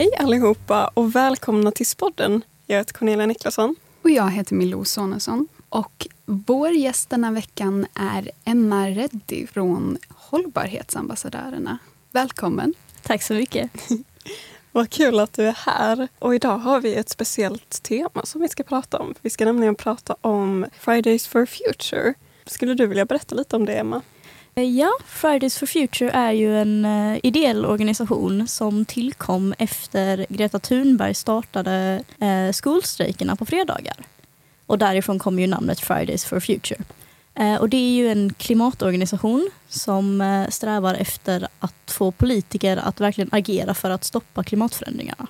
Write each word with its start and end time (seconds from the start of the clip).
Hej 0.00 0.10
allihopa 0.18 0.90
och 0.94 1.16
välkomna 1.16 1.70
till 1.70 1.86
Spodden. 1.86 2.42
Jag 2.66 2.78
heter 2.78 2.92
Cornelia 2.92 3.26
Niklasson. 3.26 3.76
Och 4.02 4.10
jag 4.10 4.30
heter 4.30 4.54
Milou 4.54 4.84
Sonesson. 4.84 5.48
Och 5.68 6.06
vår 6.24 6.70
gäst 6.70 7.10
denna 7.10 7.30
veckan 7.30 7.86
är 7.94 8.30
Emma 8.44 8.88
Reddy 8.88 9.46
från 9.46 9.98
Hållbarhetsambassadörerna. 10.08 11.78
Välkommen! 12.10 12.74
Tack 13.02 13.22
så 13.22 13.34
mycket. 13.34 13.70
Vad 14.72 14.90
kul 14.90 15.20
att 15.20 15.32
du 15.32 15.48
är 15.48 15.56
här. 15.66 16.08
Och 16.18 16.34
idag 16.34 16.58
har 16.58 16.80
vi 16.80 16.94
ett 16.94 17.08
speciellt 17.08 17.82
tema 17.82 18.24
som 18.24 18.40
vi 18.40 18.48
ska 18.48 18.62
prata 18.62 18.98
om. 18.98 19.14
Vi 19.20 19.30
ska 19.30 19.44
nämligen 19.44 19.74
prata 19.74 20.16
om 20.20 20.66
Fridays 20.78 21.26
for 21.26 21.46
Future. 21.46 22.14
Skulle 22.46 22.74
du 22.74 22.86
vilja 22.86 23.04
berätta 23.04 23.34
lite 23.34 23.56
om 23.56 23.66
det, 23.66 23.74
Emma? 23.74 24.02
Eh, 24.54 24.64
ja, 24.64 24.90
Fridays 25.06 25.58
for 25.58 25.66
Future 25.66 26.10
är 26.10 26.32
ju 26.32 26.60
en 26.60 26.84
uh, 26.84 27.18
ideell 27.22 27.66
organisation 27.66 28.48
som 28.48 28.84
tillkom 28.84 29.54
efter 29.58 30.26
Greta 30.28 30.58
Thunberg 30.58 31.14
startade 31.14 32.04
uh, 32.22 32.52
skolstrejkerna 32.52 33.36
på 33.36 33.46
fredagar. 33.46 33.96
Och 34.66 34.78
därifrån 34.78 35.18
kommer 35.18 35.42
ju 35.42 35.46
namnet 35.46 35.80
Fridays 35.80 36.24
for 36.24 36.40
Future. 36.40 36.80
Uh, 37.40 37.54
och 37.54 37.68
det 37.68 37.76
är 37.76 37.90
ju 37.90 38.08
en 38.08 38.32
klimatorganisation 38.32 39.50
som 39.68 40.46
strävar 40.50 40.94
efter 40.94 41.48
att 41.58 41.90
få 41.90 42.10
politiker 42.10 42.76
att 42.76 43.00
verkligen 43.00 43.30
agera 43.32 43.74
för 43.74 43.90
att 43.90 44.04
stoppa 44.04 44.44
klimatförändringarna. 44.44 45.26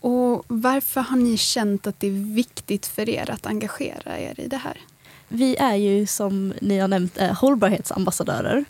Och 0.00 0.44
varför 0.46 1.00
har 1.00 1.16
ni 1.16 1.36
känt 1.36 1.86
att 1.86 2.00
det 2.00 2.06
är 2.06 2.34
viktigt 2.34 2.86
för 2.86 3.08
er 3.08 3.30
att 3.30 3.46
engagera 3.46 4.18
er 4.18 4.40
i 4.40 4.48
det 4.48 4.56
här? 4.56 4.80
Vi 5.28 5.56
är 5.56 5.74
ju 5.74 6.06
som 6.06 6.54
ni 6.60 6.78
har 6.78 6.88
nämnt 6.88 7.18
eh, 7.18 7.32
hållbarhetsambassadörer. 7.32 8.64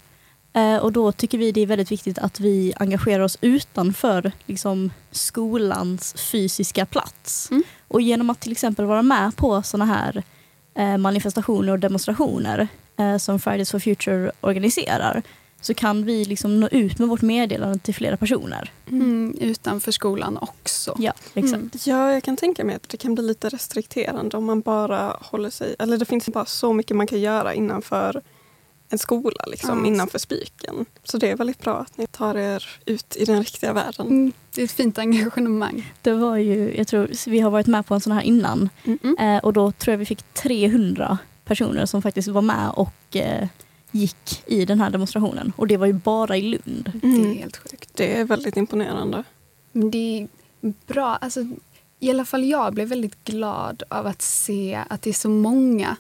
Eh, 0.53 0.77
och 0.77 0.93
då 0.93 1.13
tycker 1.13 1.39
vi 1.39 1.53
det 1.53 1.61
är 1.61 1.67
väldigt 1.67 1.93
viktigt 1.93 2.19
att 2.19 2.41
vi 2.41 2.73
engagerar 2.77 3.25
oss 3.25 3.39
utanför 3.41 4.33
liksom, 4.47 4.91
skolans 5.11 6.15
fysiska 6.19 6.87
plats. 6.87 7.51
Mm. 7.51 7.63
Och 7.89 8.01
genom 8.01 8.31
att 8.31 8.41
till 8.41 8.53
exempel 8.53 8.85
vara 8.85 9.03
med 9.03 9.37
på 9.37 9.63
sådana 9.63 9.85
här 9.95 10.23
eh, 10.75 10.97
manifestationer 10.97 11.73
och 11.73 11.79
demonstrationer 11.79 12.69
som 13.19 13.41
Fridays 13.41 13.71
for 13.71 13.79
Future 13.79 14.33
organiserar 14.41 15.23
så 15.61 15.75
kan 15.75 16.05
vi 16.05 16.25
liksom 16.25 16.61
nå 16.61 16.69
ut 16.69 16.99
med 16.99 17.09
vårt 17.09 17.23
meddelande 17.23 17.79
till 17.79 17.95
flera 17.95 18.17
personer. 18.17 18.73
Mm, 18.91 19.37
utanför 19.41 19.93
skolan 19.93 20.39
också. 20.41 20.97
Ja, 20.99 21.13
exakt. 21.35 21.55
Mm. 21.55 21.71
Ja, 21.85 22.13
jag 22.13 22.23
kan 22.23 22.37
tänka 22.37 22.65
mig 22.65 22.75
att 22.75 22.89
det 22.89 22.97
kan 22.97 23.15
bli 23.15 23.25
lite 23.25 23.49
restrikterande 23.49 24.37
om 24.37 24.45
man 24.45 24.61
bara 24.61 25.17
håller 25.21 25.51
sig... 25.51 25.77
Eller 25.79 25.99
det 25.99 26.05
finns 26.05 26.27
bara 26.27 26.45
så 26.45 26.73
mycket 26.73 26.97
man 26.97 27.07
kan 27.07 27.21
göra 27.21 27.55
innanför 27.55 28.23
en 28.89 28.99
skola, 28.99 29.45
liksom, 29.47 29.79
ja. 29.79 29.87
innanför 29.87 30.19
spiken. 30.19 30.87
Så 31.05 31.19
det 31.19 31.31
är 31.31 31.37
väldigt 31.37 31.59
bra 31.59 31.79
att 31.79 31.99
ni 31.99 32.07
tar 32.07 32.35
er 32.35 32.65
ut 32.87 33.17
i 33.17 33.25
den 33.25 33.39
riktiga 33.39 33.73
världen. 33.73 34.07
Mm, 34.07 34.33
det 34.55 34.61
är 34.61 34.65
ett 34.65 34.73
fint 34.73 34.99
engagemang. 34.99 35.93
Det 36.03 36.13
var 36.13 36.37
ju, 36.37 36.77
jag 36.77 36.89
tror, 36.89 37.31
vi 37.31 37.41
har 37.41 37.51
varit 37.51 37.67
med 37.67 37.87
på 37.87 37.95
en 37.95 38.01
sån 38.01 38.13
här 38.13 38.23
innan 38.23 38.69
mm 38.85 39.17
eh, 39.19 39.45
och 39.45 39.53
då 39.53 39.73
tror 39.73 39.93
jag 39.93 39.99
vi 39.99 40.07
fick 40.07 40.23
300 40.35 41.19
personer 41.45 41.87
som 41.87 42.03
faktiskt 42.03 42.29
var 42.29 42.43
med 42.43 42.71
och 42.71 43.17
eh, 43.17 43.49
gick 43.91 44.43
i 44.47 44.65
den 44.65 44.81
här 44.81 44.91
demonstrationen. 44.91 45.53
Och 45.57 45.67
det 45.67 45.77
var 45.77 45.87
ju 45.87 45.93
bara 45.93 46.37
i 46.37 46.43
Lund. 46.43 46.93
Mm. 47.03 47.23
Det 47.23 47.29
är 47.29 47.35
helt 47.35 47.57
sjukt. 47.57 47.91
Det 47.95 48.17
är 48.17 48.25
väldigt 48.25 48.57
imponerande. 48.57 49.25
Men 49.73 49.91
det 49.91 50.21
är 50.21 50.29
bra. 50.87 51.17
Alltså, 51.17 51.47
I 51.99 52.11
alla 52.11 52.25
fall 52.25 52.45
jag 52.45 52.75
blev 52.75 52.89
väldigt 52.89 53.25
glad 53.25 53.83
av 53.89 54.07
att 54.07 54.23
se 54.23 54.85
att 54.89 55.03
det 55.03 55.11
är 55.11 55.15
så 55.15 55.29
många 55.29 55.97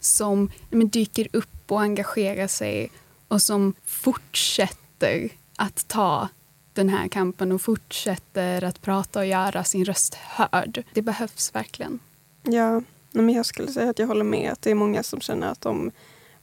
som 0.00 0.50
men, 0.70 0.88
dyker 0.88 1.28
upp 1.32 1.72
och 1.72 1.80
engagerar 1.80 2.46
sig 2.46 2.90
och 3.28 3.42
som 3.42 3.74
fortsätter 3.84 5.28
att 5.56 5.88
ta 5.88 6.28
den 6.72 6.88
här 6.88 7.08
kampen 7.08 7.52
och 7.52 7.62
fortsätter 7.62 8.64
att 8.64 8.82
prata 8.82 9.18
och 9.18 9.26
göra 9.26 9.64
sin 9.64 9.84
röst 9.84 10.14
hörd. 10.14 10.84
Det 10.92 11.02
behövs 11.02 11.54
verkligen. 11.54 11.98
Ja, 12.42 12.82
men 13.10 13.30
jag 13.30 13.46
skulle 13.46 13.72
säga 13.72 13.90
att 13.90 13.98
jag 13.98 14.06
håller 14.06 14.24
med 14.24 14.52
att 14.52 14.62
det 14.62 14.70
är 14.70 14.74
många 14.74 15.02
som 15.02 15.20
känner 15.20 15.48
att 15.48 15.60
de 15.60 15.90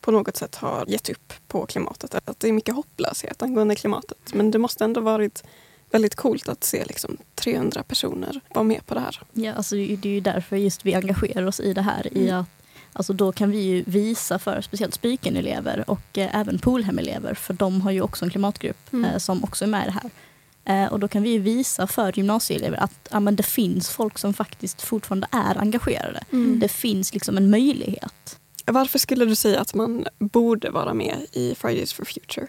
på 0.01 0.11
något 0.11 0.37
sätt 0.37 0.55
har 0.55 0.85
gett 0.87 1.09
upp 1.09 1.33
på 1.47 1.65
klimatet. 1.65 2.15
Att 2.15 2.39
det 2.39 2.47
är 2.47 2.53
mycket 2.53 2.75
hopplöshet 2.75 3.41
angående 3.41 3.75
klimatet. 3.75 4.33
Men 4.33 4.51
det 4.51 4.59
måste 4.59 4.83
ändå 4.83 5.01
varit 5.01 5.43
väldigt 5.91 6.15
coolt 6.15 6.49
att 6.49 6.63
se 6.63 6.85
liksom 6.85 7.17
300 7.35 7.83
personer 7.83 8.41
vara 8.53 8.63
med 8.63 8.85
på 8.85 8.93
det 8.93 8.99
här. 8.99 9.21
Ja, 9.33 9.53
alltså 9.53 9.75
det 9.75 10.05
är 10.05 10.13
ju 10.13 10.19
därför 10.19 10.55
just 10.55 10.85
vi 10.85 10.95
engagerar 10.95 11.45
oss 11.45 11.59
i 11.59 11.73
det 11.73 11.81
här. 11.81 12.07
Mm. 12.11 12.27
I 12.27 12.31
att, 12.31 12.45
alltså 12.93 13.13
då 13.13 13.31
kan 13.31 13.51
vi 13.51 13.61
ju 13.61 13.83
visa 13.87 14.39
för 14.39 14.61
speciellt 14.61 14.93
Spyken-elever 14.93 15.89
och 15.89 16.17
eh, 16.17 16.35
även 16.35 16.59
Polhem-elever, 16.59 17.33
för 17.33 17.53
de 17.53 17.81
har 17.81 17.91
ju 17.91 18.01
också 18.01 18.25
en 18.25 18.31
klimatgrupp 18.31 18.93
mm. 18.93 19.05
eh, 19.05 19.17
som 19.17 19.43
också 19.43 19.65
är 19.65 19.69
med 19.69 19.83
i 19.83 19.85
det 19.85 19.91
här. 19.91 20.11
Eh, 20.69 20.91
och 20.91 20.99
då 20.99 21.07
kan 21.07 21.23
vi 21.23 21.37
visa 21.37 21.87
för 21.87 22.17
gymnasieelever 22.17 22.77
att 22.77 23.09
ja, 23.11 23.19
men 23.19 23.35
det 23.35 23.43
finns 23.43 23.89
folk 23.89 24.17
som 24.17 24.33
faktiskt 24.33 24.81
fortfarande 24.81 25.27
är 25.31 25.57
engagerade. 25.57 26.23
Mm. 26.31 26.59
Det 26.59 26.67
finns 26.67 27.13
liksom 27.13 27.37
en 27.37 27.49
möjlighet. 27.49 28.39
Varför 28.71 28.99
skulle 28.99 29.25
du 29.25 29.35
säga 29.35 29.59
att 29.59 29.73
man 29.73 30.05
borde 30.19 30.69
vara 30.69 30.93
med 30.93 31.25
i 31.31 31.55
Fridays 31.55 31.93
for 31.93 32.05
Future? 32.05 32.47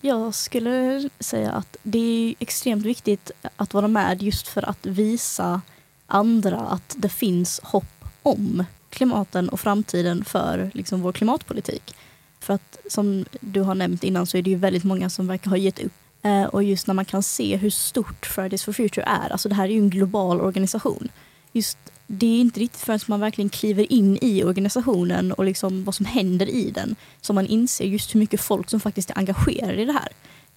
Jag 0.00 0.34
skulle 0.34 1.08
säga 1.20 1.52
att 1.52 1.76
det 1.82 1.98
är 1.98 2.34
extremt 2.38 2.84
viktigt 2.84 3.30
att 3.56 3.74
vara 3.74 3.88
med 3.88 4.22
just 4.22 4.48
för 4.48 4.68
att 4.68 4.86
visa 4.86 5.60
andra 6.06 6.58
att 6.58 6.94
det 6.98 7.08
finns 7.08 7.60
hopp 7.62 8.04
om 8.22 8.64
klimaten 8.90 9.48
och 9.48 9.60
framtiden 9.60 10.24
för 10.24 10.70
liksom, 10.74 11.02
vår 11.02 11.12
klimatpolitik. 11.12 11.94
För 12.40 12.54
att 12.54 12.78
som 12.88 13.24
du 13.40 13.60
har 13.60 13.74
nämnt 13.74 14.04
innan 14.04 14.26
så 14.26 14.36
är 14.36 14.42
det 14.42 14.50
ju 14.50 14.56
väldigt 14.56 14.84
många 14.84 15.10
som 15.10 15.26
verkar 15.26 15.50
ha 15.50 15.56
gett 15.56 15.78
upp. 15.78 15.92
Eh, 16.22 16.44
och 16.44 16.62
just 16.62 16.86
när 16.86 16.94
man 16.94 17.04
kan 17.04 17.22
se 17.22 17.56
hur 17.56 17.70
stort 17.70 18.26
Fridays 18.26 18.64
for 18.64 18.72
Future 18.72 19.04
är, 19.06 19.32
alltså 19.32 19.48
det 19.48 19.54
här 19.54 19.64
är 19.64 19.72
ju 19.72 19.78
en 19.78 19.90
global 19.90 20.40
organisation. 20.40 21.08
Just 21.52 21.78
det 22.12 22.26
är 22.26 22.40
inte 22.40 22.60
riktigt 22.60 22.80
förrän 22.80 23.00
man 23.06 23.20
verkligen 23.20 23.48
kliver 23.48 23.92
in 23.92 24.18
i 24.20 24.44
organisationen 24.44 25.32
och 25.32 25.44
liksom 25.44 25.84
vad 25.84 25.94
som 25.94 26.06
händer 26.06 26.48
i 26.48 26.70
den 26.70 26.96
som 27.20 27.34
man 27.34 27.46
inser 27.46 27.84
just 27.84 28.14
hur 28.14 28.20
mycket 28.20 28.40
folk 28.40 28.70
som 28.70 28.80
faktiskt 28.80 29.10
är 29.10 29.18
engagerade 29.18 29.82
i 29.82 29.84
det 29.84 29.92
här. 29.92 30.08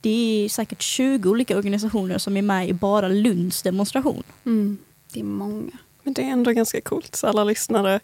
Det 0.02 0.46
är 0.46 0.50
säkert 0.50 0.82
20 0.82 1.30
olika 1.30 1.58
organisationer 1.58 2.18
som 2.18 2.38
är 2.38 2.42
med 2.42 2.70
i 2.70 2.74
bara 2.74 3.08
Lunds 3.08 3.62
demonstration. 3.62 4.24
Mm, 4.46 4.78
det 5.14 5.20
är 5.20 5.24
många. 5.24 5.72
Men 6.04 6.14
det 6.14 6.22
är 6.22 6.28
ändå 6.28 6.52
ganska 6.52 6.82
coolt, 6.82 7.16
så 7.16 7.28
alla 7.28 7.44
lyssnare, 7.44 8.00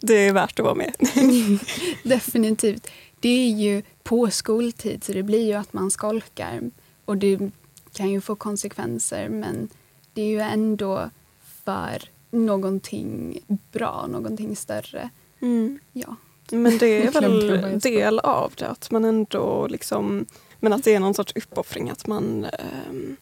det 0.00 0.14
är 0.14 0.32
värt 0.32 0.58
att 0.58 0.64
vara 0.64 0.74
med. 0.74 0.94
Definitivt. 2.02 2.90
Det 3.20 3.28
är 3.28 3.50
ju 3.50 3.82
på 4.02 4.30
skoltid, 4.30 5.04
så 5.04 5.12
det 5.12 5.22
blir 5.22 5.46
ju 5.46 5.52
att 5.52 5.72
man 5.72 5.90
skolkar. 5.90 6.60
Och 7.04 7.16
det 7.16 7.50
kan 7.92 8.10
ju 8.10 8.20
få 8.20 8.34
konsekvenser, 8.34 9.28
men 9.28 9.68
det 10.14 10.22
är 10.22 10.26
ju 10.26 10.40
ändå 10.40 11.10
för 11.64 12.02
någonting 12.32 13.38
bra, 13.72 14.06
någonting 14.06 14.56
större. 14.56 15.10
Mm. 15.40 15.78
Ja. 15.92 16.16
Men 16.50 16.78
det 16.78 17.06
är 17.06 17.10
väl 17.20 17.50
en 17.64 17.78
del 17.78 18.18
av 18.18 18.52
det, 18.56 18.68
att 18.68 18.90
man 18.90 19.04
ändå 19.04 19.66
liksom, 19.70 20.26
men 20.60 20.72
att 20.72 20.84
det 20.84 20.94
är 20.94 21.00
någon 21.00 21.14
sorts 21.14 21.32
uppoffring 21.36 21.90
att 21.90 22.06
man 22.06 22.44
ehm, 22.44 23.16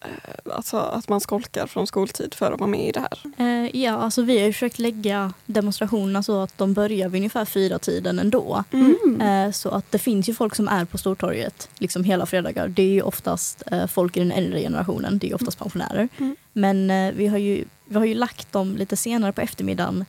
eh, 0.00 0.54
Alltså 0.54 0.76
att 0.76 1.08
man 1.08 1.20
skolkar 1.20 1.66
från 1.66 1.86
skoltid 1.86 2.34
för 2.34 2.52
att 2.52 2.60
vara 2.60 2.70
med 2.70 2.88
i 2.88 2.92
det 2.92 3.00
här? 3.00 3.18
Eh, 3.38 3.76
ja, 3.82 3.92
alltså 3.92 4.22
vi 4.22 4.38
har 4.38 4.46
ju 4.46 4.52
försökt 4.52 4.78
lägga 4.78 5.32
demonstrationerna 5.46 6.22
så 6.22 6.42
att 6.42 6.58
de 6.58 6.74
börjar 6.74 7.08
vid 7.08 7.18
ungefär 7.18 7.44
fyra 7.44 7.78
tiden 7.78 8.18
ändå. 8.18 8.64
Mm. 8.70 9.20
Eh, 9.20 9.52
så 9.52 9.68
att 9.68 9.92
det 9.92 9.98
finns 9.98 10.28
ju 10.28 10.34
folk 10.34 10.54
som 10.54 10.68
är 10.68 10.84
på 10.84 10.98
Stortorget 10.98 11.68
liksom 11.78 12.04
hela 12.04 12.26
fredagar. 12.26 12.68
Det 12.68 12.82
är 12.82 12.92
ju 12.92 13.02
oftast 13.02 13.62
eh, 13.66 13.86
folk 13.86 14.16
i 14.16 14.20
den 14.20 14.32
äldre 14.32 14.60
generationen, 14.60 15.18
det 15.18 15.30
är 15.30 15.34
oftast 15.34 15.58
pensionärer. 15.58 16.08
Mm. 16.18 16.36
Men 16.52 17.16
vi 17.16 17.26
har 17.26 17.38
ju 17.38 17.64
vi 17.90 17.98
har 17.98 18.04
ju 18.04 18.14
lagt 18.14 18.52
dem 18.52 18.76
lite 18.76 18.96
senare 18.96 19.32
på 19.32 19.40
eftermiddagen 19.40 20.04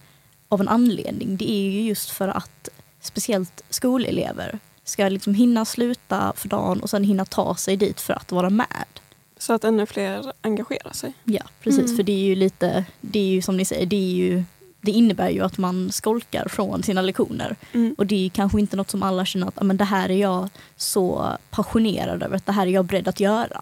av 0.50 0.62
en 0.62 0.68
anledning. 0.68 1.38
Det 1.38 1.52
är 1.52 1.72
ju 1.72 1.82
just 1.82 2.10
för 2.10 2.28
att 2.28 2.70
speciellt 3.00 3.64
skolelever 3.70 4.60
ska 4.84 5.10
liksom 5.10 5.34
hinna 5.34 5.66
sluta 5.66 6.34
för 6.36 6.50
dagen 6.50 6.80
och 6.80 6.90
sen 6.90 7.04
hinna 7.04 7.26
ta 7.26 7.56
sig 7.56 7.78
dit 7.78 8.02
för 8.02 8.14
att 8.14 8.32
vara 8.32 8.50
med. 8.50 8.86
Så 9.38 9.54
att 9.54 9.64
ännu 9.64 9.86
fler 9.86 10.34
engagerar 10.42 10.94
sig? 10.94 11.14
Ja, 11.24 11.44
precis. 11.64 11.86
Mm. 11.86 11.96
För 11.96 12.04
det 12.04 12.12
är 12.12 12.26
ju 12.26 12.36
lite, 12.36 12.86
det 13.02 13.20
är 13.20 13.28
ju 13.28 13.42
som 13.42 13.58
ni 13.58 13.66
säger, 13.66 13.86
det, 13.86 13.96
är 13.96 14.16
ju, 14.16 14.44
det 14.82 14.92
innebär 14.92 15.30
ju 15.30 15.42
att 15.42 15.58
man 15.58 15.92
skolkar 15.92 16.48
från 16.48 16.84
sina 16.84 17.02
lektioner. 17.02 17.56
Mm. 17.74 17.96
Och 17.98 18.08
det 18.08 18.26
är 18.26 18.30
kanske 18.30 18.60
inte 18.60 18.76
något 18.76 18.90
som 18.90 19.04
alla 19.04 19.26
känner 19.26 19.48
att 19.48 19.64
men 19.64 19.78
det 19.78 19.84
här 19.84 20.12
är 20.12 20.18
jag 20.18 20.50
så 20.78 21.28
passionerad 21.50 22.24
över, 22.24 22.36
att 22.36 22.46
det 22.46 22.52
här 22.52 22.68
är 22.68 22.72
jag 22.72 22.86
beredd 22.86 23.08
att 23.08 23.20
göra. 23.20 23.62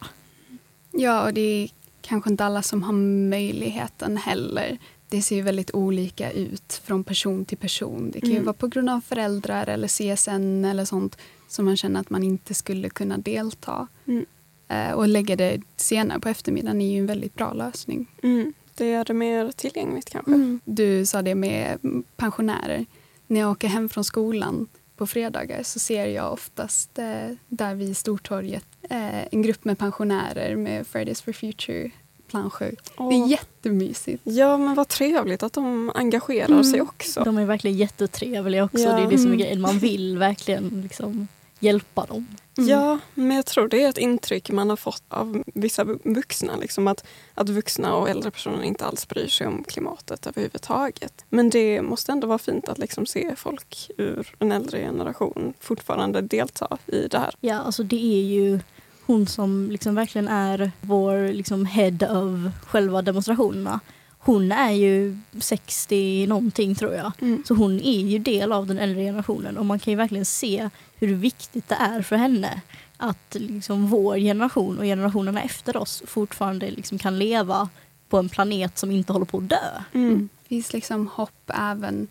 Ja, 0.92 1.24
och 1.24 1.34
det 1.34 1.42
är 1.42 1.70
kanske 2.10 2.30
inte 2.30 2.46
alla 2.46 2.62
som 2.62 2.84
har 2.84 2.94
möjligheten 3.30 4.18
heller. 4.18 4.78
Det 5.10 5.22
ser 5.22 5.36
ju 5.36 5.42
väldigt 5.42 5.74
olika 5.74 6.32
ut 6.32 6.82
från 6.84 7.04
person 7.04 7.46
till 7.46 7.58
person. 7.58 8.12
Det 8.12 8.20
kan 8.20 8.30
ju 8.30 8.36
mm. 8.36 8.46
vara 8.46 8.54
på 8.54 8.68
grund 8.68 8.90
av 8.90 9.02
föräldrar 9.02 9.68
eller 9.68 9.88
CSN 9.88 10.66
eller 10.66 10.86
sånt 10.86 11.18
som 11.48 11.66
man 11.66 11.78
känner 11.78 12.00
att 12.00 12.10
man 12.10 12.24
inte 12.24 12.54
skulle 12.54 12.90
kunna 12.90 13.18
delta. 13.18 13.88
Mm. 14.06 14.26
Eh, 14.68 14.92
och 14.92 15.08
lägga 15.08 15.36
det 15.36 15.62
senare 15.76 16.20
på 16.20 16.30
eftermiddagen 16.30 16.82
är 16.82 16.92
ju 16.92 17.00
en 17.00 17.06
väldigt 17.06 17.36
bra 17.36 17.54
lösning. 17.54 18.08
Mm. 18.24 18.54
Det 18.76 18.90
gör 18.90 19.06
det 19.06 19.14
mer 19.14 19.52
tillgängligt 19.52 20.10
kanske. 20.10 20.32
Mm. 20.32 20.60
Du 20.66 21.06
sa 21.06 21.22
det 21.22 21.36
med 21.36 21.80
pensionärer. 22.16 22.86
När 23.28 23.40
jag 23.40 23.52
åker 23.52 23.68
hem 23.68 23.90
från 23.90 24.04
skolan 24.04 24.68
på 25.00 25.08
fredagar 25.08 25.64
så 25.64 25.80
ser 25.80 26.06
jag 26.08 26.34
oftast 26.34 27.00
eh, 27.00 27.30
där 27.48 27.76
vid 27.76 27.98
Stortorget 27.98 28.66
eh, 28.90 29.28
en 29.34 29.42
grupp 29.42 29.66
med 29.66 29.78
pensionärer 29.78 30.56
med 30.56 30.88
Fridays 30.88 31.22
for 31.22 31.34
Future 31.34 31.92
planscher. 32.28 32.70
Det 32.70 32.76
Åh. 32.98 33.24
är 33.24 33.28
jättemysigt. 33.28 34.22
Ja, 34.26 34.58
men 34.58 34.76
vad 34.76 34.88
trevligt 34.88 35.44
att 35.44 35.54
de 35.54 35.92
engagerar 35.96 36.48
Mm. 36.50 36.64
sig 36.64 36.82
också. 36.82 37.24
De 37.24 37.38
är 37.38 37.46
verkligen 37.46 37.78
jättetrevliga 37.78 38.64
också. 38.64 38.80
Ja. 38.80 38.96
Det 38.96 39.02
är 39.04 39.10
det 39.10 39.18
som 39.18 39.26
är 39.28 39.34
Mm. 39.34 39.38
grejen. 39.40 39.62
Man 39.62 39.80
vill 39.80 40.18
verkligen 40.18 40.82
liksom 40.82 41.28
hjälpa 41.60 42.06
dem. 42.06 42.28
Mm. 42.58 42.70
Ja, 42.70 43.00
men 43.14 43.36
jag 43.36 43.46
tror 43.46 43.68
det 43.68 43.84
är 43.84 43.90
ett 43.90 43.98
intryck 43.98 44.52
man 44.52 44.70
har 44.70 44.78
fått 44.78 45.04
av 45.10 45.44
vissa 45.46 45.84
vu- 45.84 46.00
vuxna. 46.04 46.56
Liksom 46.56 46.88
att, 46.88 47.06
att 47.34 47.50
vuxna 47.50 47.96
och 47.96 48.10
äldre 48.10 48.32
personer 48.32 48.64
inte 48.64 48.86
alls 48.86 49.08
bryr 49.08 49.28
sig 49.28 49.48
om 49.48 49.64
klimatet 49.64 50.28
överhuvudtaget. 50.28 51.26
Men 51.30 51.50
det 51.50 51.82
måste 51.82 52.12
ändå 52.12 52.28
vara 52.28 52.38
fint 52.38 52.70
att 52.70 52.78
liksom 52.78 53.06
se 53.06 53.36
folk 53.36 53.92
ur 53.98 54.36
en 54.40 54.52
äldre 54.52 54.80
generation 54.80 55.54
fortfarande 55.60 56.22
delta 56.22 56.78
i 56.86 57.08
det 57.08 57.20
här. 57.20 57.36
Ja, 57.42 57.56
alltså 57.60 57.84
det 57.84 58.20
är 58.20 58.24
ju 58.24 58.60
hon 59.06 59.28
som 59.28 59.72
liksom 59.72 59.96
verkligen 59.96 60.28
är 60.28 60.72
vår 60.82 61.34
liksom 61.34 61.66
head 61.66 61.98
of 62.10 62.54
själva 62.68 63.02
demonstrationerna. 63.02 63.80
Hon 64.22 64.52
är 64.52 64.72
ju 64.72 65.18
60 65.40 66.28
någonting 66.28 66.76
tror 66.76 66.94
jag. 66.94 67.12
Så 67.46 67.54
hon 67.54 67.80
är 67.80 68.02
ju 68.02 68.20
del 68.20 68.52
av 68.52 68.68
den 68.68 68.80
äldre 68.80 69.04
generationen 69.04 69.58
och 69.58 69.66
man 69.66 69.80
kan 69.80 69.92
ju 69.92 69.98
verkligen 69.98 70.26
se 70.26 70.70
hur 70.96 71.16
viktigt 71.16 71.70
det 71.70 71.76
är 71.76 72.02
för 72.02 72.16
henne 72.16 72.62
att 72.98 73.36
liksom 73.36 73.88
vår 73.88 74.18
generation 74.18 74.78
och 74.78 74.84
generationerna 74.84 75.42
efter 75.42 75.78
oss 75.78 76.04
fortfarande 76.06 76.72
liksom 76.72 76.98
kan 76.98 77.20
leva 77.20 77.70
på 78.10 78.18
en 78.18 78.30
planet 78.30 78.78
som 78.78 78.92
inte 78.92 79.14
håller 79.14 79.26
på 79.26 79.38
att 79.38 79.50
dö. 79.50 79.84
Mm. 79.94 80.30
Det 80.44 80.50
finns 80.50 80.74
liksom 80.74 81.08
hopp 81.08 81.52
även, 81.54 82.08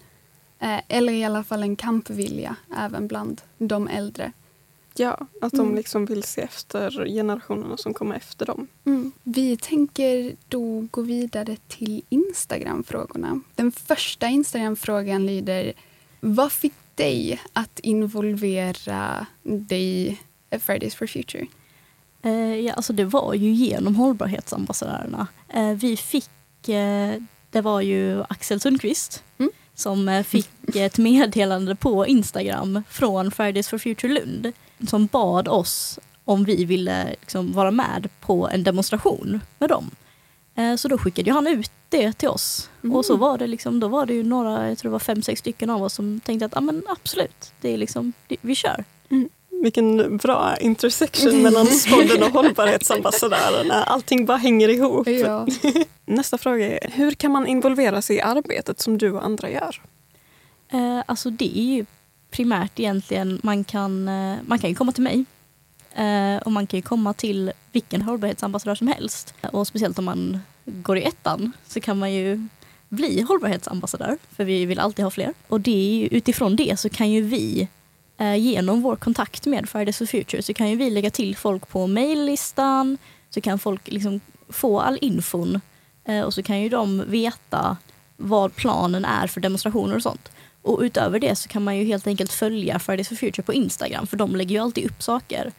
eh, 0.59 0.81
eller 0.89 1.13
i 1.13 1.25
alla 1.25 1.45
fall 1.45 1.63
en 1.63 1.77
kampvilja 1.77 2.57
även 2.77 3.09
bland 3.09 3.41
de 3.59 3.89
äldre. 3.89 4.33
Ja, 4.99 5.27
att 5.41 5.53
de 5.53 5.61
Mm. 5.61 5.75
liksom 5.75 6.05
vill 6.05 6.23
se 6.23 6.41
efter 6.41 7.07
generationerna 7.07 7.77
som 7.77 7.95
kommer 7.95 8.15
efter 8.15 8.47
dem. 8.47 8.67
Vi 9.23 9.57
tänker 9.57 10.37
då 10.49 10.87
gå 10.91 11.03
vidare 11.03 11.57
till 11.69 12.03
Instagram-frågorna. 12.09 13.41
Den 13.55 13.73
första 13.73 14.27
Instagram-frågan 14.29 15.27
lyder 15.27 15.73
Vad 16.21 16.53
fick 16.53 16.73
dig 16.95 17.41
att 17.53 17.79
involvera 17.79 19.27
dig 19.43 20.21
i 20.51 20.59
Fridays 20.59 20.95
for 20.95 21.07
Future? 21.07 21.47
Eh, 22.23 22.55
ja, 22.55 22.73
alltså 22.75 22.93
det 22.93 23.05
var 23.05 23.35
ju 23.35 23.51
genom 23.53 23.97
hållbarhetsambassadörerna. 23.97 25.27
Eh, 25.49 25.73
vi 25.73 25.97
fick, 25.97 26.69
eh, 26.69 27.15
det 27.51 27.61
var 27.61 27.81
ju 27.81 28.23
Axel 28.29 28.61
Sundqvist 28.61 29.25
Mm. 29.39 29.51
Som 29.79 30.09
eh, 30.09 30.23
fick 30.23 30.77
ett 30.77 30.99
meddelande 30.99 31.75
på 31.75 32.07
Instagram 32.07 32.83
från 32.89 33.31
Fridays 33.31 33.69
for 33.69 33.79
Future 33.79 34.13
Lund 34.13 34.53
som 34.89 35.07
bad 35.07 35.49
oss 35.49 35.99
om 36.25 36.45
vi 36.45 36.65
ville 36.65 37.15
liksom 37.21 37.53
vara 37.53 37.71
med 37.71 38.09
på 38.21 38.49
en 38.49 38.65
demonstration 38.65 39.41
med 39.59 39.69
dem. 39.69 39.91
Eh, 40.55 40.77
så 40.77 40.89
då 40.89 40.99
skickade 40.99 41.33
han 41.33 41.47
ut 41.47 41.71
det 41.89 42.13
till 42.13 42.29
oss. 42.29 42.71
Mm. 42.85 42.97
Och 42.97 43.05
så 43.05 43.17
var 43.17 43.39
det 43.39 43.47
liksom, 43.47 43.81
då 43.81 43.89
var 43.89 44.07
det 44.07 44.15
ju 44.15 44.23
några, 44.23 44.69
jag 44.69 44.79
tror 44.79 44.89
det 44.89 44.93
var 44.93 44.99
fem, 44.99 45.23
sex 45.23 45.41
stycken 45.41 45.71
av 45.71 45.83
oss 45.83 45.95
som 45.95 46.21
tänkte 46.21 46.47
att 46.47 46.57
ah, 46.57 46.61
men 46.61 46.83
absolut, 46.89 47.53
det 47.61 47.75
är 47.75 47.79
liksom, 47.79 48.13
vi 48.41 48.55
kör. 48.55 48.85
Vilken 49.63 50.17
bra 50.17 50.57
intersection 50.57 51.43
mellan 51.43 51.67
spodden 51.67 52.23
och 52.23 52.31
hållbarhetsambassadörerna. 52.31 53.85
Allting 53.85 54.27
bara 54.27 54.37
hänger 54.37 54.69
ihop. 54.69 55.09
Ja. 55.09 55.47
Nästa 56.05 56.39
fråga 56.39 56.79
är, 56.79 56.91
hur 56.91 57.11
kan 57.11 57.31
man 57.31 57.47
involvera 57.47 58.03
sig 58.03 58.17
i 58.17 58.21
arbetet 58.21 58.81
som 58.81 58.99
du 58.99 59.13
och 59.13 59.25
andra 59.25 59.51
gör? 59.51 59.83
Eh, 60.73 61.03
alltså 61.07 61.31
det 61.31 61.59
är 61.59 61.77
ju 61.77 61.87
primärt 62.31 62.81
egentligen, 62.81 63.41
man 63.43 63.65
kan, 63.65 64.09
eh, 64.09 64.37
man 64.47 64.59
kan 64.59 64.71
ju 64.71 64.77
komma 64.77 64.93
till 64.93 65.03
mig 65.03 65.25
eh, 65.95 66.43
och 66.43 66.53
man 66.53 66.67
kan 66.67 66.79
ju 66.79 66.83
komma 66.83 67.15
till 67.15 67.53
vilken 67.73 68.03
hållbarhetsambassadör 68.03 68.75
som 68.75 68.89
helst. 68.89 69.35
Och 69.53 69.67
speciellt 69.67 69.99
om 69.99 70.05
man 70.05 70.41
går 70.65 70.99
i 70.99 71.03
ettan 71.03 71.53
så 71.67 71.81
kan 71.81 71.99
man 71.99 72.13
ju 72.13 72.49
bli 72.89 73.21
hållbarhetsambassadör 73.21 74.19
för 74.37 74.45
vi 74.45 74.67
vill 74.67 74.79
alltid 74.79 75.05
ha 75.05 75.11
fler. 75.11 75.35
Och 75.49 75.61
det 75.61 76.05
är 76.05 76.09
utifrån 76.15 76.57
det 76.57 76.81
så 76.81 76.89
kan 76.89 77.11
ju 77.11 77.23
vi 77.23 77.69
genom 78.19 78.83
vår 78.83 78.97
kontakt 78.97 79.47
med 79.47 79.69
Fridays 79.69 79.99
for 79.99 80.07
Future 80.07 80.43
så 80.43 80.55
kan 80.55 80.71
ju 80.71 80.77
vi 80.77 80.91
lägga 80.91 81.11
till 81.11 81.37
folk 81.37 81.69
på 81.69 81.87
mejllistan 81.87 82.99
så 83.31 83.41
kan 83.41 83.59
folk 83.59 83.89
liksom 83.89 84.21
få 84.49 84.81
all 84.81 84.99
infon 85.01 85.61
eh, 86.05 86.21
och 86.21 86.35
så 86.35 86.43
kan 86.43 86.61
ju 86.61 86.69
de 86.69 87.11
veta 87.11 87.77
vad 88.17 88.57
planen 88.57 89.05
är 89.05 89.27
för 89.27 89.41
demonstrationer 89.41 89.97
och 89.97 90.03
sånt. 90.03 90.33
Och 90.63 90.81
utöver 90.81 91.21
det 91.21 91.37
så 91.37 91.49
kan 91.49 91.65
man 91.65 91.77
ju 91.77 91.85
helt 91.85 92.07
enkelt 92.07 92.33
följa 92.33 92.79
Fridays 92.79 93.09
for 93.09 93.17
Future 93.17 93.43
på 93.43 93.53
Instagram 93.53 94.07
för 94.07 94.17
de 94.17 94.37
lägger 94.37 94.55
ju 94.55 94.63
alltid 94.63 94.85
upp 94.85 95.03
saker. 95.03 95.53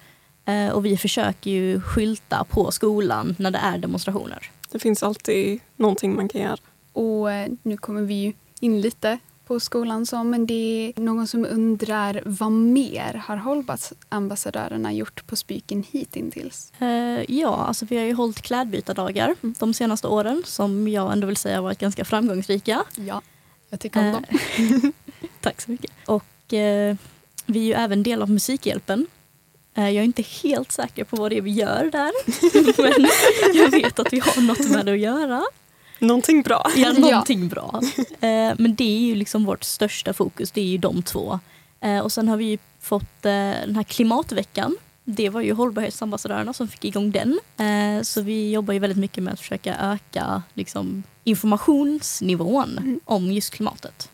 Eh, 0.46 0.70
och 0.70 0.86
vi 0.86 0.98
försöker 0.98 1.52
ju 1.52 1.82
skylta 1.82 2.46
på 2.50 2.72
skolan 2.72 3.36
när 3.40 3.52
det 3.52 3.58
är 3.58 3.78
demonstrationer. 3.78 4.52
Det 4.72 4.80
finns 4.80 5.04
alltid 5.04 5.60
någonting 5.76 6.16
man 6.16 6.28
kan 6.28 6.42
göra. 6.42 6.58
Och 6.94 7.32
eh, 7.32 7.52
nu 7.64 7.78
kommer 7.78 8.02
vi 8.02 8.14
ju 8.14 8.34
in 8.60 8.82
lite 8.82 9.18
på 9.50 9.60
skolan 9.60 10.06
så, 10.06 10.24
men 10.24 10.46
det 10.46 10.94
är 10.98 11.02
någon 11.02 11.28
som 11.28 11.46
undrar 11.46 12.22
vad 12.26 12.52
mer 12.52 13.24
har 13.28 13.38
hållbarhetsambassadörerna 13.38 14.94
gjort 14.94 15.28
på 15.28 15.36
Spyken 15.36 15.84
hittills? 15.92 16.74
Eh, 16.80 17.24
ja, 17.28 17.56
alltså 17.56 17.86
vi 17.86 17.98
har 17.98 18.06
ju 18.06 18.14
hållit 18.14 18.42
klädbytardagar 18.42 19.36
de 19.42 19.74
senaste 19.74 20.08
åren 20.08 20.44
som 20.46 20.88
jag 20.88 21.12
ändå 21.12 21.28
vill 21.28 21.38
säga 21.38 21.56
har 21.56 21.64
varit 21.64 21.80
ganska 21.80 22.06
framgångsrika. 22.06 22.84
Ja, 22.96 23.22
jag 23.70 23.80
tycker 23.80 24.00
om 24.00 24.06
Eh, 24.06 24.14
dem. 24.14 24.94
Tack 25.42 25.62
så 25.62 25.72
mycket. 25.72 25.92
Och 26.06 26.54
eh, 26.54 26.96
vi 27.46 27.60
är 27.60 27.64
ju 27.64 27.74
även 27.74 28.04
del 28.04 28.22
av 28.22 28.30
Musikhjälpen. 28.30 29.08
Eh, 29.74 29.90
jag 29.90 29.96
är 29.96 30.04
inte 30.04 30.22
helt 30.22 30.72
säker 30.72 31.04
på 31.04 31.16
vad 31.16 31.32
det 31.32 31.38
är 31.38 31.42
vi 31.42 31.52
gör 31.52 31.90
där. 31.92 32.12
Men 33.00 33.10
jag 33.54 33.72
vet 33.72 34.00
att 34.00 34.14
vi 34.14 34.20
har 34.20 34.42
något 34.42 34.70
med 34.70 34.86
det 34.86 34.92
att 34.92 35.00
göra. 35.00 35.44
Någonting 36.00 36.42
bra. 36.42 36.72
Ja, 36.76 36.92
någonting 36.98 37.48
bra. 37.48 37.82
Eh, 38.22 38.54
men 38.58 38.76
det 38.76 38.84
är 38.98 39.00
ju 39.00 39.16
liksom 39.16 39.46
vårt 39.46 39.64
största 39.64 40.14
fokus, 40.14 40.52
det 40.52 40.62
är 40.62 40.66
ju 40.66 40.78
de 40.78 41.02
två. 41.04 41.40
Eh, 41.82 42.00
och 42.00 42.12
sen 42.12 42.28
har 42.28 42.38
vi 42.38 42.46
ju 42.46 42.58
fått 42.80 43.26
eh, 43.26 43.32
den 43.66 43.76
här 43.76 43.84
klimatveckan. 43.84 44.78
Det 45.04 45.30
var 45.30 45.42
ju 45.42 45.54
hållbarhetsambassadörerna 45.54 46.54
som 46.54 46.68
fick 46.68 46.86
igång 46.86 47.12
den. 47.12 47.40
Eh, 47.58 48.02
så 48.04 48.22
vi 48.22 48.52
jobbar 48.52 48.74
ju 48.74 48.80
väldigt 48.80 48.98
mycket 48.98 49.24
med 49.24 49.34
att 49.34 49.40
försöka 49.40 49.76
öka 49.76 50.42
liksom, 50.54 51.04
informationsnivån 51.24 52.78
Mm. 52.78 53.00
om 53.06 53.32
just 53.32 53.54
klimatet. 53.54 54.10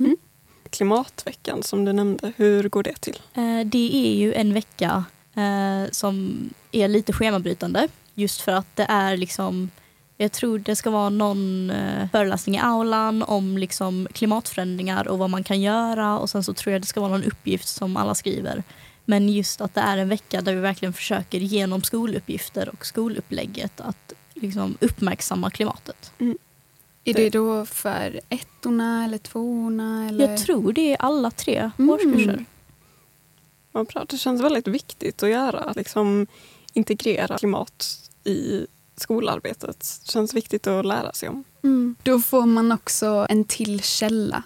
Klimatveckan 0.70 1.64
som 1.64 1.86
du 1.86 1.94
nämnde, 1.94 2.34
hur 2.38 2.70
går 2.70 2.84
det 2.84 2.96
till? 3.02 3.20
Eh, 3.34 3.60
det 3.66 3.92
är 3.96 4.16
ju 4.16 4.34
en 4.34 4.54
vecka 4.54 5.04
eh, 5.36 5.92
som 5.92 6.40
är 6.72 6.88
lite 6.88 7.14
schemabrytande. 7.14 7.88
Just 8.14 8.42
för 8.42 8.52
att 8.52 8.76
det 8.76 8.86
är 8.90 9.18
liksom, 9.18 9.70
jag 10.18 10.32
tror 10.32 10.60
det 10.60 10.76
ska 10.76 10.90
vara 10.90 11.10
någon 11.10 11.70
eh, 11.70 12.10
föreläsning 12.12 12.56
i 12.56 12.60
aulan 12.60 13.24
om 13.24 13.58
liksom 13.58 14.08
klimatförändringar 14.14 15.08
och 15.08 15.18
vad 15.20 15.30
man 15.30 15.44
kan 15.44 15.62
göra 15.62 16.20
och 16.20 16.30
sen 16.30 16.44
så 16.44 16.54
tror 16.54 16.74
jag 16.74 16.82
det 16.82 16.86
ska 16.88 17.00
vara 17.02 17.12
någon 17.12 17.24
uppgift 17.24 17.68
som 17.68 17.98
alla 17.98 18.16
skriver. 18.16 18.64
Men 19.06 19.30
just 19.30 19.62
att 19.62 19.74
det 19.74 19.82
är 19.82 19.98
en 19.98 20.10
vecka 20.10 20.42
där 20.42 20.54
vi 20.54 20.60
verkligen 20.62 20.94
försöker 20.94 21.38
genom 21.40 21.82
skoluppgifter 21.84 22.70
och 22.70 22.86
skolupplägget 22.86 23.82
att 23.82 24.14
liksom 24.34 24.78
uppmärksamma 24.82 25.50
klimatet. 25.50 26.12
Är 27.04 27.14
det 27.14 27.30
då 27.30 27.66
för 27.66 28.22
ettorna 28.30 29.06
eller 29.06 29.18
tvåorna? 29.18 30.10
Eller? 30.10 30.30
Jag 30.30 30.38
tror 30.40 30.74
det 30.74 30.94
är 30.94 30.98
alla 31.02 31.32
tre 31.32 31.72
Mm. 31.78 31.90
årskurser. 31.90 32.46
Vad 33.72 33.88
bra. 33.88 34.06
Det 34.10 34.18
känns 34.18 34.42
väldigt 34.42 34.68
viktigt 34.68 35.24
att 35.24 35.30
göra. 35.30 35.74
Liksom 35.76 36.28
integrera 36.74 37.38
klimat 37.38 38.00
i 38.24 38.66
skolarbetet. 39.00 40.02
Känns 40.04 40.34
viktigt 40.34 40.68
att 40.68 40.86
lära 40.86 41.14
sig 41.14 41.30
om. 41.30 41.44
Mm. 41.64 41.96
Då 42.04 42.20
får 42.20 42.46
man 42.46 42.72
också 42.72 43.26
en 43.30 43.44
till 43.44 43.82
källa 43.82 44.44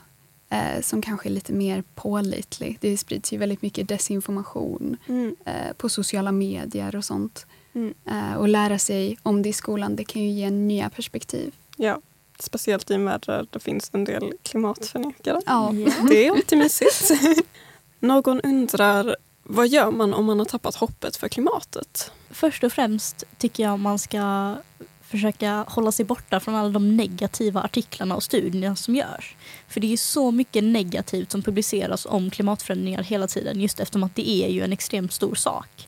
eh, 0.49 0.81
som 0.81 1.01
kanske 1.01 1.29
är 1.29 1.31
lite 1.31 1.53
mer 1.53 1.83
pålitlig. 1.95 2.77
Det 2.81 2.97
sprids 2.97 3.33
ju 3.33 3.37
väldigt 3.37 3.61
mycket 3.61 3.87
desinformation 3.87 4.97
eh, 5.45 5.73
på 5.77 5.89
sociala 5.89 6.31
medier 6.31 6.95
och 6.95 7.05
sånt. 7.05 7.45
Mm. 7.73 7.93
Eh, 8.05 8.33
och 8.37 8.47
lära 8.47 8.79
sig 8.79 9.17
om 9.23 9.41
det 9.41 9.49
i 9.49 9.53
skolan, 9.53 9.95
det 9.95 10.03
kan 10.03 10.21
ju 10.21 10.29
ge 10.29 10.49
nya 10.49 10.89
perspektiv. 10.89 11.55
Ja, 11.75 12.01
speciellt 12.39 12.91
i 12.91 12.93
en 12.93 13.05
värld 13.05 13.23
där 13.25 13.47
det 13.49 13.59
finns 13.59 13.89
en 13.93 14.03
del 14.03 14.33
klimatförnekare. 14.43 15.41
Ja. 15.45 15.73
Ja. 15.73 15.91
Det 16.09 16.27
är 16.27 16.31
alltid 16.31 16.57
mysigt. 16.57 17.11
Någon 17.99 18.41
undrar, 18.41 19.15
vad 19.51 19.67
gör 19.67 19.91
man 19.91 20.13
om 20.13 20.25
man 20.25 20.39
har 20.39 20.45
tappat 20.45 20.75
hoppet 20.75 21.15
för 21.15 21.27
klimatet? 21.29 22.11
Först 22.29 22.63
och 22.63 22.73
främst 22.73 23.23
tycker 23.37 23.63
jag 23.63 23.79
man 23.79 23.99
ska 23.99 24.55
försöka 25.01 25.65
hålla 25.67 25.91
sig 25.91 26.05
borta 26.05 26.39
från 26.39 26.55
alla 26.55 26.69
de 26.69 26.97
negativa 26.97 27.61
artiklarna 27.61 28.15
och 28.15 28.23
studierna 28.23 28.75
som 28.75 28.95
görs. 28.95 29.35
För 29.67 29.79
det 29.79 29.93
är 29.93 29.97
så 29.97 30.31
mycket 30.31 30.63
negativt 30.63 31.31
som 31.31 31.41
publiceras 31.41 32.05
om 32.05 32.29
klimatförändringar 32.29 33.03
hela 33.03 33.27
tiden 33.27 33.61
just 33.61 33.79
eftersom 33.79 34.03
att 34.03 34.15
det 34.15 34.29
är 34.29 34.47
ju 34.47 34.61
en 34.61 34.73
extremt 34.73 35.13
stor 35.13 35.35
sak. 35.35 35.87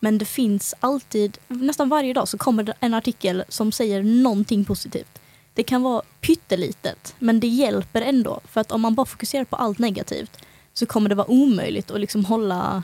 Men 0.00 0.18
det 0.18 0.24
finns 0.24 0.74
alltid, 0.80 1.38
nästan 1.48 1.88
varje 1.88 2.12
dag 2.12 2.28
så 2.28 2.38
kommer 2.38 2.62
det 2.62 2.74
en 2.80 2.94
artikel 2.94 3.44
som 3.48 3.72
säger 3.72 4.02
någonting 4.02 4.64
positivt. 4.64 5.18
Det 5.54 5.62
kan 5.62 5.82
vara 5.82 6.02
pyttelitet 6.20 7.14
men 7.18 7.40
det 7.40 7.48
hjälper 7.48 8.02
ändå 8.02 8.40
för 8.44 8.60
att 8.60 8.72
om 8.72 8.80
man 8.80 8.94
bara 8.94 9.06
fokuserar 9.06 9.44
på 9.44 9.56
allt 9.56 9.78
negativt 9.78 10.38
så 10.74 10.86
kommer 10.86 11.08
det 11.08 11.14
vara 11.14 11.30
omöjligt 11.30 11.90
att 11.90 12.00
liksom 12.00 12.24
hålla 12.24 12.82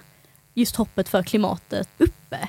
just 0.58 0.76
hoppet 0.76 1.08
för 1.08 1.22
klimatet 1.22 1.88
uppe. 1.98 2.48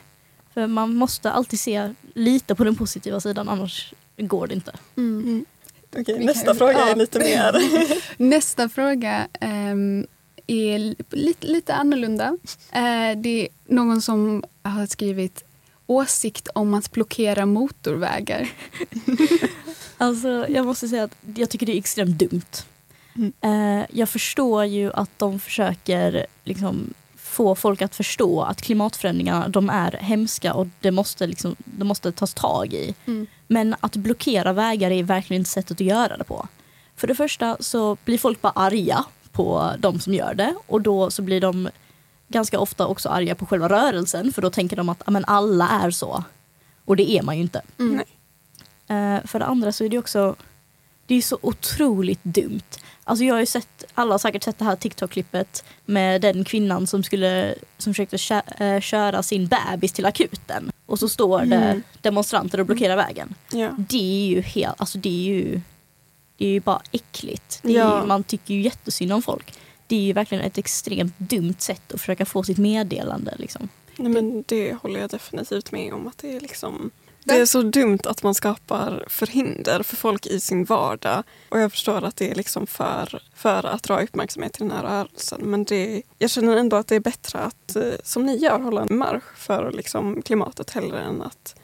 För 0.54 0.68
man 0.68 0.96
måste 0.96 1.32
alltid 1.32 1.60
se 1.60 1.94
lite 2.14 2.56
på 2.56 2.64
den 2.64 2.76
positiva 2.76 3.20
sidan 3.20 3.50
annars 3.50 3.94
går 4.18 4.48
det 4.48 4.54
inte. 4.54 4.72
Mm. 4.98 5.24
Mm. 5.24 5.46
Okej, 5.98 6.26
nästa 6.26 6.46
kan- 6.46 6.56
fråga 6.56 6.74
ja. 6.80 6.90
är 6.90 6.96
lite 6.96 7.20
mer... 7.20 7.56
Nästa 8.18 8.70
fråga 8.70 9.28
ehm, 9.42 10.08
är 10.48 10.80
li- 10.80 10.96
lite, 11.10 11.48
lite 11.48 11.74
annorlunda. 11.74 12.38
Eh, 12.72 13.18
det 13.18 13.42
är 13.42 13.48
någon 13.66 14.02
som 14.02 14.44
har 14.64 14.86
skrivit 14.86 15.44
åsikt 15.88 16.48
om 16.56 16.74
att 16.74 16.92
blockera 16.92 17.46
motorvägar. 17.46 18.50
Alltså, 20.02 20.46
jag 20.50 20.66
måste 20.66 20.88
säga 20.88 21.04
att 21.04 21.16
jag 21.36 21.50
tycker 21.50 21.66
det 21.66 21.72
är 21.72 21.78
extremt 21.78 22.20
dumt. 22.20 22.42
Mm. 23.16 23.34
Eh, 23.42 23.86
jag 23.92 24.10
förstår 24.10 24.66
ju 24.66 24.92
att 24.94 25.10
de 25.20 25.40
försöker 25.40 26.26
liksom, 26.44 26.94
få 27.40 27.56
folk 27.56 27.82
att 27.82 27.96
förstå 27.96 28.42
att 28.42 28.62
klimatförändringarna 28.62 29.48
de 29.48 29.70
är 29.70 29.92
hemska 29.92 30.54
och 30.54 30.68
det 30.80 30.92
måste, 30.92 31.28
liksom, 31.28 31.56
det 31.66 31.84
måste 31.84 32.12
tas 32.12 32.34
tag 32.34 32.74
i. 32.74 32.96
Mm. 33.06 33.28
Men 33.48 33.76
att 33.80 33.96
blockera 33.96 34.54
vägar 34.54 34.92
är 34.92 35.04
verkligen 35.04 35.42
inte 35.42 35.50
sättet 35.50 35.72
att 35.72 35.88
göra 35.88 36.18
det 36.18 36.24
på. 36.24 36.48
För 36.96 37.08
det 37.08 37.16
första 37.16 37.58
så 37.60 37.98
blir 38.06 38.18
folk 38.18 38.42
bara 38.42 38.54
arga 38.56 39.06
på 39.32 39.72
de 39.80 40.00
som 40.00 40.14
gör 40.14 40.34
det 40.34 40.56
och 40.68 40.82
då 40.82 41.12
så 41.12 41.22
blir 41.22 41.42
de 41.42 41.70
ganska 42.28 42.60
ofta 42.60 42.88
också 42.88 43.10
arga 43.10 43.36
på 43.36 43.46
själva 43.46 43.70
rörelsen 43.70 44.34
för 44.34 44.42
då 44.42 44.50
tänker 44.50 44.76
de 44.76 44.90
att 44.90 45.04
"Ja, 45.06 45.12
men 45.12 45.26
alla 45.26 45.70
är 45.70 45.92
så. 45.92 46.24
Och 46.86 46.96
det 46.96 47.12
är 47.12 47.22
man 47.24 47.36
ju 47.36 47.42
inte. 47.42 47.62
Mm. 47.80 47.96
Nej. 47.96 49.16
Eh, 49.16 49.28
för 49.28 49.40
det 49.40 49.46
andra 49.46 49.72
så 49.72 49.84
är 49.84 49.90
det 49.90 49.98
också 49.98 50.36
det 51.08 51.16
är 51.16 51.22
så 51.22 51.38
otroligt 51.42 52.24
dumt. 52.24 52.70
Alltså 53.10 53.26
jag 53.26 53.34
har 53.36 53.40
ju 53.40 53.46
sett, 53.46 53.84
alla 53.94 54.14
har 54.14 54.20
säkert 54.20 54.44
sett 54.44 54.58
det 54.60 54.66
här 54.66 54.76
TikTok-klippet 54.76 55.64
med 55.86 56.22
den 56.22 56.44
kvinnan 56.44 56.88
som 56.88 57.04
skulle 57.04 57.56
som 57.78 57.94
försökte 57.94 58.18
kö- 58.18 58.42
eh, 58.66 58.82
köra 58.82 59.24
sin 59.24 59.48
bebis 59.48 59.92
till 59.92 60.06
akuten. 60.06 60.72
Och 60.86 61.00
så 61.00 61.10
står 61.10 61.40
det 61.46 61.56
Mm. 61.56 61.84
demonstranter 62.02 62.60
och 62.60 62.66
blockerar 62.66 62.96
vägen. 62.96 63.36
Ja. 63.52 63.70
Det 63.78 64.24
är 64.24 64.28
ju 64.28 64.42
helt, 64.42 64.82
alltså 64.82 64.98
det 64.98 65.10
är 65.10 65.24
ju, 65.34 65.62
det 66.38 66.46
är 66.46 66.50
ju 66.50 66.60
bara 66.60 66.82
äckligt. 66.92 67.60
Ja. 67.64 68.02
ju, 68.02 68.08
man 68.08 68.24
tycker 68.24 68.54
ju 68.54 68.62
jättesynd 68.62 69.14
om 69.14 69.22
folk. 69.22 69.54
Det 69.88 69.96
är 69.96 70.02
ju 70.02 70.14
verkligen 70.14 70.44
ett 70.44 70.58
extremt 70.58 71.14
dumt 71.20 71.56
sätt 71.60 71.94
att 71.94 72.00
försöka 72.00 72.26
få 72.26 72.44
sitt 72.44 72.58
meddelande. 72.58 73.36
Liksom. 73.38 73.70
Nej, 73.96 74.12
men 74.12 74.44
det 74.48 74.74
håller 74.82 75.00
jag 75.00 75.10
definitivt 75.10 75.72
med 75.72 75.94
om. 75.94 76.08
att 76.08 76.18
Det 76.18 76.36
är 76.36 76.40
liksom 76.40 76.92
det 77.36 77.42
är 77.42 77.46
så 77.46 77.62
dumt 77.62 78.00
att 78.04 78.24
man 78.24 78.36
skapar 78.36 79.06
förhinder 79.08 79.84
för 79.84 79.96
folk 79.96 80.26
i 80.26 80.40
sin 80.40 80.64
vardag. 80.66 81.24
Och 81.50 81.60
jag 81.60 81.72
förstår 81.72 82.04
att 82.04 82.16
det 82.16 82.32
är 82.32 82.36
liksom 82.36 82.68
för, 82.68 83.22
för 83.36 83.66
att 83.66 83.84
dra 83.84 84.02
uppmärksamhet 84.02 84.54
till 84.54 84.68
den 84.68 84.78
här 84.78 84.84
rörelsen. 84.84 85.42
Men 85.44 85.64
det, 85.64 86.02
jag 86.18 86.30
känner 86.30 86.58
ändå 86.58 86.76
att 86.78 86.88
det 86.88 86.96
är 86.96 87.00
bättre 87.00 87.40
att, 87.40 87.76
eh, 87.76 87.84
som 88.04 88.26
ni 88.26 88.38
gör, 88.38 88.60
hålla 88.60 88.82
en 88.82 88.98
marsch 88.98 89.38
för 89.38 89.72
liksom 89.72 90.22
klimatet 90.22 90.70
hellre 90.70 91.00
än 91.02 91.22
att 91.22 91.56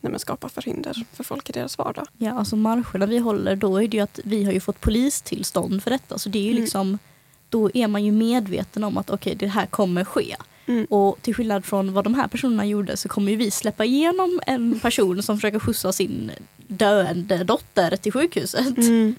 nej, 0.00 0.10
men 0.10 0.20
skapa 0.20 0.48
förhinder 0.48 1.04
för 1.12 1.24
folk 1.24 1.48
i 1.50 1.52
deras 1.52 1.78
vardag. 1.78 2.06
Ja, 2.18 2.32
alltså 2.32 2.56
marscherna 2.56 3.06
vi 3.06 3.18
håller, 3.18 3.56
då 3.56 3.82
är 3.82 3.88
det 3.88 3.96
ju 3.96 4.02
att 4.02 4.20
vi 4.24 4.44
har 4.44 4.52
ju 4.52 4.60
fått 4.60 4.80
polistillstånd 4.80 5.82
för 5.82 5.90
detta. 5.90 6.18
Så 6.18 6.28
det 6.28 6.38
är 6.38 6.42
ju 6.42 6.50
Mm. 6.50 6.62
liksom, 6.62 6.98
då 7.48 7.70
är 7.74 7.88
man 7.88 8.04
ju 8.04 8.12
medveten 8.12 8.84
om 8.84 8.98
att 8.98 9.10
okej, 9.10 9.34
det 9.34 9.46
här 9.46 9.66
kommer 9.66 10.04
ske. 10.04 10.36
Mm. 10.66 10.84
Och 10.84 11.18
till 11.22 11.34
skillnad 11.34 11.64
från 11.64 11.92
vad 11.92 12.04
de 12.04 12.14
här 12.14 12.28
personerna 12.28 12.66
gjorde 12.66 12.96
så 12.96 13.08
kommer 13.08 13.32
ju 13.32 13.38
vi 13.38 13.50
släppa 13.50 13.84
igenom 13.84 14.40
en 14.46 14.80
person 14.80 15.22
som 15.22 15.36
försöker 15.36 15.58
skjutsa 15.58 15.92
sin 15.92 16.30
döende 16.68 17.44
dotter 17.44 17.96
till 17.96 18.12
sjukhuset. 18.12 18.78
Mm. 18.78 19.14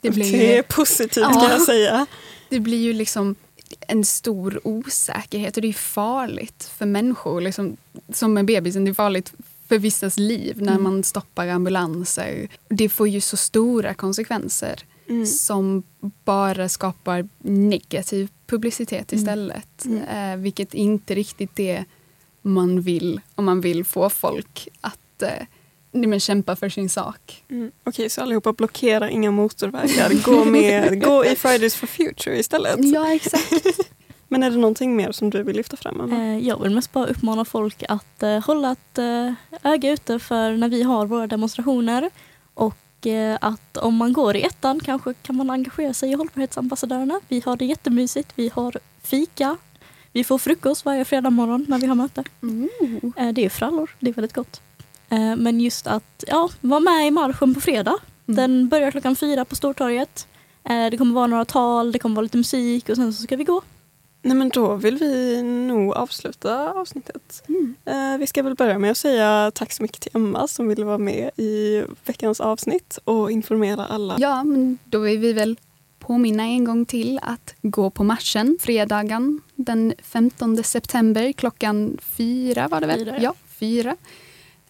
Det, 0.00 0.10
blir 0.10 0.32
Det 0.32 0.58
är 0.58 0.62
positivt 0.62 1.16
Ja. 1.34 1.40
kan 1.40 1.50
jag 1.50 1.62
säga. 1.62 2.06
det 2.48 2.60
blir 2.60 2.78
ju 2.78 2.92
liksom 2.92 3.34
en 3.80 4.04
stor 4.04 4.60
osäkerhet 4.64 5.56
och 5.56 5.62
det 5.62 5.68
är 5.68 5.72
farligt 5.72 6.70
för 6.78 6.86
människor. 6.86 7.40
Liksom, 7.40 7.76
som 8.12 8.34
med 8.34 8.44
bebisen, 8.44 8.84
det 8.84 8.90
är 8.90 8.94
farligt 8.94 9.32
för 9.68 9.78
vissas 9.78 10.16
liv 10.16 10.62
när 10.62 10.72
Mm. 10.72 10.82
man 10.82 11.04
stoppar 11.04 11.46
ambulanser. 11.48 12.48
Det 12.68 12.88
får 12.88 13.08
ju 13.08 13.20
så 13.20 13.36
stora 13.36 13.94
konsekvenser 13.94 14.84
Mm. 15.08 15.26
som 15.26 15.82
bara 16.24 16.68
skapar 16.68 17.28
negativ 17.38 18.28
publicitet 18.46 19.12
Mm. 19.12 19.20
istället. 19.22 19.84
Mm. 19.84 20.02
Eh, 20.32 20.36
vilket 20.42 20.74
inte 20.74 21.14
riktigt 21.14 21.56
det 21.56 21.84
man 22.42 22.80
vill 22.80 23.20
om 23.34 23.44
man 23.44 23.60
vill 23.60 23.84
få 23.84 24.10
folk 24.10 24.68
att 24.80 25.22
eh, 25.22 25.30
men 25.90 26.20
kämpa 26.20 26.56
för 26.56 26.68
sin 26.68 26.88
sak. 26.88 27.44
Mm. 27.50 27.70
Okej, 27.84 28.10
så 28.10 28.20
allihopa 28.22 28.52
blockera 28.52 29.10
inga 29.10 29.30
motorvägar. 29.30 30.22
Gå, 30.24 30.44
med, 30.44 31.02
gå 31.04 31.24
i 31.24 31.36
Fridays 31.36 31.74
for 31.74 31.86
Future 31.86 32.38
istället. 32.38 32.76
Ja, 32.94 33.14
exakt. 33.14 33.52
Men 34.30 34.42
är 34.42 34.50
det 34.50 34.56
någonting 34.56 34.96
mer 34.96 35.12
som 35.12 35.30
du 35.30 35.42
vill 35.42 35.56
lyfta 35.56 35.76
fram? 35.76 36.12
Eh, 36.12 36.38
Jag 36.48 36.62
vill 36.62 36.74
mest 36.74 36.92
bara 36.92 37.06
uppmana 37.06 37.44
folk 37.44 37.82
att 37.88 38.22
eh, 38.22 38.44
hålla 38.46 38.72
ett 38.72 38.98
eh, 38.98 39.32
öga 39.62 39.90
ute 39.92 40.18
för 40.18 40.52
när 40.52 40.68
vi 40.68 40.82
har 40.82 41.06
våra 41.06 41.26
demonstrationer. 41.26 42.10
Och 42.54 42.74
att 43.40 43.76
om 43.76 43.96
man 43.96 44.12
går 44.12 44.36
i 44.36 44.42
ettan 44.42 44.80
kanske 44.80 45.14
kan 45.14 45.36
man 45.36 45.50
engagera 45.50 45.94
sig 45.94 46.10
i 46.10 46.14
hållbarhetsambassadörerna. 46.14 47.20
Vi 47.28 47.42
har 47.46 47.56
det 47.56 47.64
jättemysigt. 47.64 48.32
Vi 48.34 48.50
har 48.54 48.74
fika. 49.02 49.56
Vi 50.12 50.24
får 50.24 50.38
frukost 50.38 50.84
varje 50.84 51.04
fredag 51.04 51.30
morgon 51.30 51.64
när 51.68 51.78
vi 51.78 51.86
har 51.86 51.94
möte. 51.94 52.24
Mm. 52.42 52.68
Eh, 53.16 53.28
Det 53.32 53.44
är 53.44 53.48
frallor, 53.48 53.90
det 54.00 54.10
är 54.10 54.14
väldigt 54.14 54.32
gott. 54.34 54.60
Eh, 55.08 55.36
Men 55.36 55.60
just 55.60 55.86
att 55.86 56.24
ja, 56.26 56.50
vara 56.60 56.80
med 56.80 57.06
i 57.06 57.10
marschen 57.10 57.54
på 57.54 57.60
fredag. 57.60 57.94
Mm. 58.28 58.36
Den 58.36 58.68
börjar 58.68 58.90
klockan 58.90 59.16
fyra 59.16 59.44
på 59.44 59.56
Stortorget. 59.56 60.26
Eh, 60.64 60.90
Det 60.90 60.96
kommer 60.98 61.14
vara 61.14 61.26
några 61.26 61.44
tal, 61.44 61.92
det 61.92 61.98
kommer 61.98 62.16
vara 62.16 62.22
lite 62.22 62.36
musik 62.36 62.88
och 62.88 62.96
sen 62.96 63.12
så 63.12 63.22
ska 63.22 63.36
vi 63.36 63.44
gå. 63.44 63.62
Nej, 64.28 64.36
men 64.36 64.48
då 64.48 64.74
vill 64.74 64.96
vi 64.96 65.42
nog 65.42 65.92
avsluta 65.92 66.72
avsnittet. 66.72 67.42
Mm. 67.48 67.74
Eh, 67.84 68.18
vi 68.18 68.26
ska 68.26 68.42
väl 68.42 68.54
börja 68.54 68.78
med 68.78 68.90
att 68.90 68.96
säga 68.96 69.50
tack 69.54 69.72
så 69.72 69.82
mycket 69.82 70.00
till 70.00 70.10
Emma 70.14 70.48
som 70.48 70.68
ville 70.68 70.84
vara 70.84 70.98
med 70.98 71.30
i 71.36 71.82
veckans 72.04 72.40
avsnitt 72.40 72.98
och 73.04 73.30
informera 73.30 73.86
alla. 73.86 74.16
Ja, 74.18 74.44
men 74.44 74.78
då 74.84 74.98
vill 74.98 75.18
vi 75.18 75.32
väl 75.32 75.56
påminna 75.98 76.42
en 76.42 76.64
gång 76.64 76.84
till 76.84 77.20
att 77.22 77.54
gå 77.62 77.90
på 77.90 78.04
marschen 78.04 78.58
fredagen 78.60 79.40
den 79.54 79.94
15 80.02 80.64
september 80.64 81.32
klockan 81.32 81.98
fyra 82.02 82.68
var 82.68 82.80
det 82.80 82.86
väl? 82.86 83.04
Fyra, 83.04 83.18
ja. 83.20 83.34
fyra. 83.48 83.96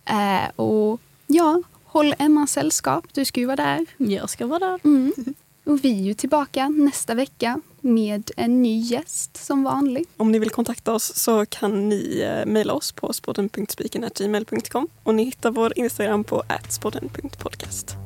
Eh, 0.04 0.50
och 0.56 1.00
ja, 1.26 1.62
håll 1.84 2.14
Emma 2.18 2.46
sällskap. 2.46 3.04
Du 3.12 3.24
ska 3.24 3.40
ju 3.40 3.46
vara 3.46 3.56
där. 3.56 3.86
Jag 3.96 4.30
ska 4.30 4.46
vara 4.46 4.58
där. 4.58 4.80
Mm. 4.84 5.12
Och 5.68 5.84
vi 5.84 6.00
är 6.00 6.02
ju 6.02 6.14
tillbaka 6.14 6.68
nästa 6.68 7.14
vecka 7.14 7.60
med 7.80 8.30
en 8.36 8.62
ny 8.62 8.78
gäst 8.78 9.36
som 9.36 9.62
vanligt. 9.62 10.08
Om 10.16 10.32
ni 10.32 10.38
vill 10.38 10.50
kontakta 10.50 10.92
oss 10.92 11.16
så 11.16 11.46
kan 11.46 11.88
ni 11.88 12.20
eh, 12.20 12.46
mejla 12.46 12.72
oss 12.72 12.92
på 12.92 13.12
spodden.spiken.gmail.com 13.12 14.88
och 15.02 15.14
ni 15.14 15.24
hittar 15.24 15.50
vår 15.50 15.78
Instagram 15.78 16.24
på 16.24 16.42
atspodden.podcast. 16.48 17.96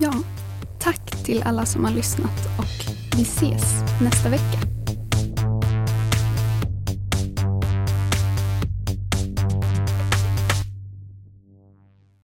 Ja, 0.00 0.14
tack 0.80 1.24
till 1.24 1.42
alla 1.42 1.66
som 1.66 1.84
har 1.84 1.92
lyssnat 1.92 2.46
och 2.58 2.94
vi 3.16 3.22
ses 3.22 3.64
nästa 4.02 4.28
vecka. 4.28 4.75